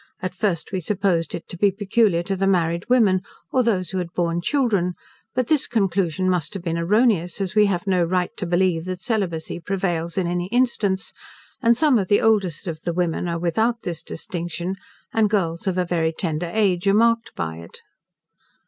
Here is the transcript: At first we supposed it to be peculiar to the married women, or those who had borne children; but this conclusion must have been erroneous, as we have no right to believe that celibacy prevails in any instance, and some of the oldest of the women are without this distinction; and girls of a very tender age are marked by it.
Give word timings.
At 0.19 0.33
first 0.33 0.71
we 0.71 0.79
supposed 0.79 1.35
it 1.35 1.47
to 1.49 1.57
be 1.59 1.69
peculiar 1.69 2.23
to 2.23 2.35
the 2.35 2.47
married 2.47 2.89
women, 2.89 3.21
or 3.51 3.61
those 3.61 3.91
who 3.91 3.99
had 3.99 4.11
borne 4.13 4.41
children; 4.41 4.93
but 5.35 5.45
this 5.45 5.67
conclusion 5.67 6.27
must 6.27 6.55
have 6.55 6.63
been 6.63 6.79
erroneous, 6.79 7.39
as 7.39 7.53
we 7.53 7.67
have 7.67 7.85
no 7.85 8.03
right 8.03 8.31
to 8.37 8.47
believe 8.47 8.85
that 8.85 8.99
celibacy 8.99 9.59
prevails 9.59 10.17
in 10.17 10.25
any 10.25 10.47
instance, 10.47 11.13
and 11.61 11.77
some 11.77 11.99
of 11.99 12.07
the 12.07 12.19
oldest 12.19 12.65
of 12.65 12.81
the 12.81 12.93
women 12.93 13.27
are 13.27 13.37
without 13.37 13.83
this 13.83 14.01
distinction; 14.01 14.75
and 15.13 15.29
girls 15.29 15.67
of 15.67 15.77
a 15.77 15.85
very 15.85 16.11
tender 16.11 16.49
age 16.51 16.87
are 16.87 16.95
marked 16.95 17.35
by 17.35 17.57
it. 17.57 17.81